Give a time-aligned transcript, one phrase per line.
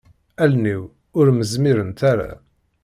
[0.43, 0.81] Allen-iw
[1.19, 2.31] ur m-zmirent ara.